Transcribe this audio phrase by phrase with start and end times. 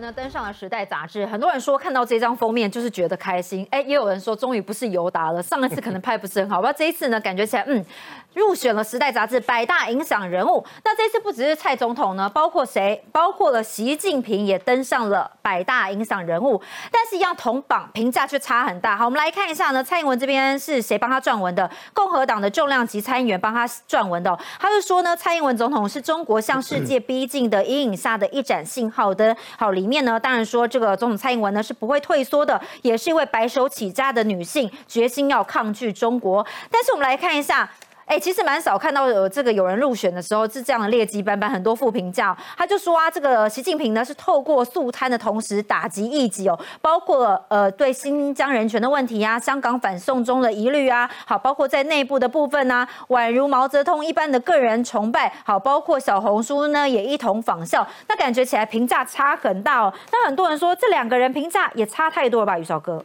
[0.00, 7.84] 呢登上了《时代》杂志，很多人说看到这张封面就是觉得开心，哎，也有人说终于不是尤达了，上一次可能拍不是很好，不过这一次呢，感觉起来嗯，
[8.34, 10.64] 入选了《时代》杂志百大影响人物。
[10.84, 13.02] 那这次不只是蔡总统呢，包括谁？
[13.12, 18.96] 包括了习近平也登上了百大影响人物，但是一样同榜评价却差很大。
[18.96, 21.70] 好，我们来看一下呢，蔡英文这边是谁帮他撰文的？
[21.94, 29.34] 共和党的重量级参议员帮他撰文的，他就说呢，蔡英文总统是中国向世界逼近的阴影下的一盏信号灯。
[29.56, 29.70] 好。
[29.86, 36.44] 里面呢，当然说这个总统蔡英文呢是不会退缩的，也是一位白手起家的女性，决心要抗拒中国。
[36.68, 37.70] 但是我们来看一下。
[38.06, 42.34] 哎，其实蛮少看到有这个有人入选的时候是这样的劣迹斑斑，很多负评价。
[42.56, 59.92] 他就说啊，这个习近平呢是透过肃贪的同时打击异己哦，包括呃对新疆人权的问题啊，香港反送中的疑虑啊，好，包括在内部的部分呢，宛如毛泽东一般的个人崇拜，好，包括小红书呢也一同仿效，那感觉起来评价差很大哦。
[60.12, 63.04] 那很多人说这两个人评价也差太多了吧，宇少哥。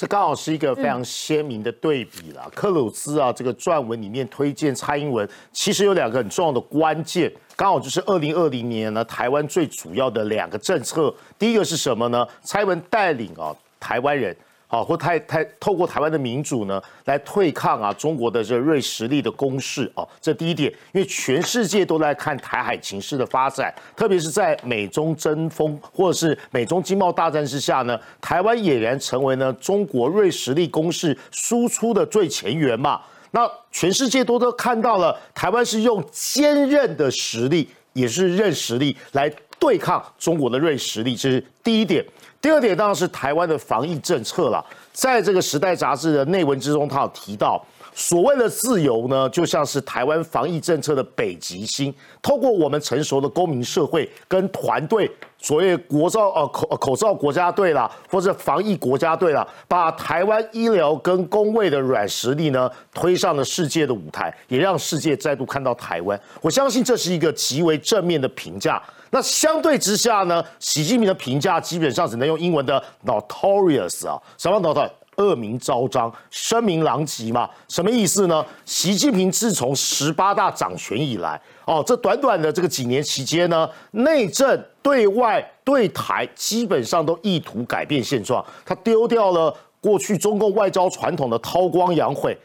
[0.00, 2.50] 这刚好是一个非常鲜明的对比了。
[2.54, 11.14] 克鲁兹啊，这个撰文里面推荐蔡英文，其实有两个很重要的关键，刚好就是二零二零年呢，台湾最主要的两个政策。
[11.38, 12.26] 第一个是什么呢？
[12.42, 14.34] 蔡英文带领啊，台湾人。
[14.72, 33.00] 好，或太太透过台湾的民主呢，来对抗啊中国的这锐实力的攻势哦，这第一点，因为全世界都在看台海情势的发展，特别是在美中争锋或者是美中经贸大战之下呢，台湾俨然成为呢中国锐实力攻势输出的最前沿嘛。
[33.32, 39.28] 那全世界都都看到了，台湾是用坚韧的实力，也是韧实力来
[39.60, 42.04] 对抗中国的锐实力，这是第一点。
[42.40, 47.62] 第二点当然是台湾的防疫政策了，在这个时代杂志的内文之中，他有提到，
[47.92, 66.18] 所谓的自由呢，就像是台湾防疫政策的北极星，透过我们成熟的公民社会跟团队，所谓国造呃口口罩国家队啦，或者防疫国家队啦，把台湾医疗跟工卫的软实力呢推上了世界的舞台，也让世界再度看到台湾。
[66.40, 68.82] 我相信这是一个极为正面的评价。
[69.12, 74.90] 那相对之下呢，习近平的评价基本上只能用英文的 notorious 啊，什么 notorious？
[75.20, 77.48] 恶名昭彰、声名狼藉嘛？
[77.68, 78.44] 什么意思呢？
[78.64, 92.36] 习近平自从十八大掌权以来，哦，这短短的这个几年期间呢，内政、对外、对台基本上都意图改变现状，他丢掉了过去中共外交传统的韬光养晦。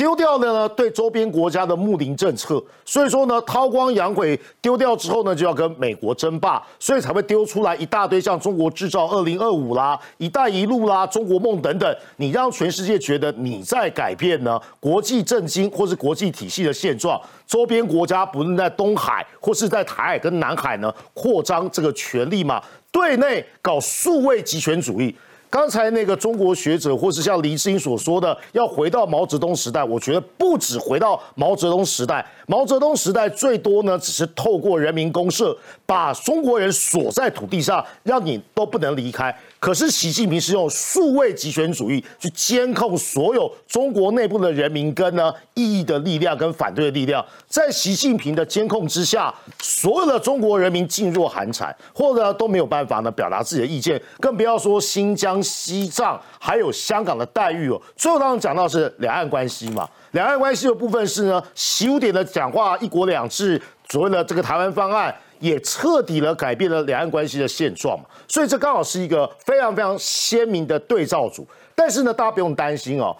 [0.00, 22.58] 丢掉了呢，对周边国家的睦邻政策，所以说呢，韬光养晦丢掉之后呢，就要跟美国争霸，所以才会丢出来一大堆像中国制造二零二五啦、一带一路啦、中国梦等等，你让全世界觉得你在改变呢国际政经或是国际体系的现状，周边国家不论在东海或是在台海跟南海呢扩张这个权力嘛，
[22.90, 25.14] 对内搞数位集权主义。
[25.50, 39.36] 刚才那个中国学者，或是像黎志英所说的，要回到毛泽东时代，我觉得不止回到毛泽东时代，毛泽东时代最多呢，只是透过人民公社把中国人锁在土地上，让你都不能离开。
[39.58, 57.80] 可是习近平是用数位集权主义去监控所有中国内部的人民跟呢异议的力量跟反对的力量，在习近平的监控之下，所有的中国人民噤若寒蝉，或者都没有办法呢表达自己的意见，更不要说新疆、西藏还有香港的待遇哦。
[57.96, 65.14] 最后当然讲到是两岸关系嘛，两岸关系的部分是呢，习五点的讲话，一国两制，所谓的这个台湾方案。
[65.40, 71.48] 也彻底了改变了两岸关系的现状嘛，所以这刚好是一个非常非常鲜明的对照组。
[71.74, 73.16] 但是呢，大家不用担心哦，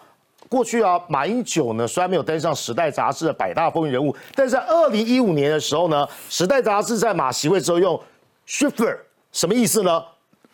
[0.46, 7.98] 过去啊，马英九呢虽然没有登上《时代》杂志的百大风云人物，但是在二零一五年的时候呢，《时代》杂志在马席会之后用
[8.46, 8.98] “shifter”
[9.32, 10.04] 什么意思呢？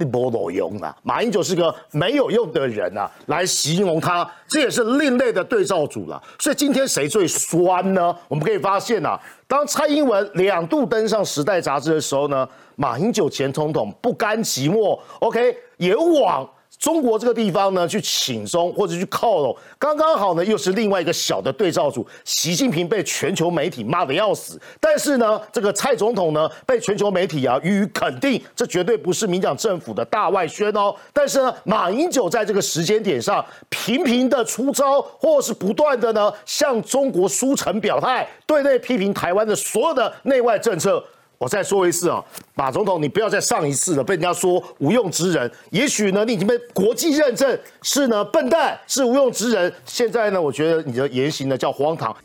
[0.04, 0.94] 不有用啊！
[1.02, 6.22] 马英九是个没有用的人啊，来形容他，这也是另类的对照组了。
[6.38, 8.14] 所以今天谁最酸呢？
[8.28, 16.46] 我们可以发现啊，当蔡英文两度登上《时代》杂志的时候呢，马英九前总统不甘寂寞，OK，也往。
[16.78, 22.06] 中国这个地方呢，去请中或者去靠拢，刚刚好呢，又是另外一个小的对照组。
[22.24, 30.94] 习近平被全球媒体骂得要死，但是呢，这个蔡总统呢，被全球媒体啊予以肯定，这绝对不是民党政府的大外宣哦。
[31.14, 41.02] 但是呢，马英九在这个时间点上频频的出招，或是不断的呢向中国书城表态，对内批评台湾的所有的内外政策。
[41.38, 42.25] 我再说一次啊，
[42.55, 45.50] 马总统，你不要再上一次了，被人家说无用之人。
[45.71, 49.73] 也许呢，你已经被国际认证是呢笨蛋，是无用之人。
[49.85, 52.17] 现在呢，我觉得你的言行呢叫荒唐。